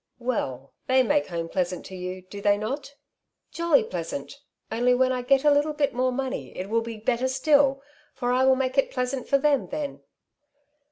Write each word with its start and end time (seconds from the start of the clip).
''Well! 0.19 0.71
they 0.87 1.03
make 1.03 1.27
home 1.27 1.47
pleasant 1.47 1.85
to 1.85 1.95
you, 1.95 2.23
do 2.23 2.41
they 2.41 2.57
not?" 2.57 2.95
*' 3.23 3.51
Jolly 3.53 3.83
pleasant— 3.83 4.39
only 4.71 4.95
when 4.95 5.11
I 5.11 5.21
get 5.21 5.43
a 5.43 5.51
little 5.51 5.77
more 5.93 6.11
money 6.11 6.57
it 6.57 6.71
will 6.71 6.81
be 6.81 6.97
better 6.97 7.27
still, 7.27 7.83
for 8.15 8.31
I 8.31 8.43
will 8.43 8.55
make 8.55 8.79
it 8.79 8.89
pleasant 8.89 9.27
for 9.27 9.37
them 9.37 9.67
then." 9.69 10.01